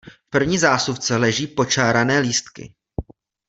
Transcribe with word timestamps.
V 0.09 0.29
první 0.29 0.57
zásuvce 0.57 1.17
leží 1.17 1.47
počárané 1.47 2.19
lístky. 2.19 2.73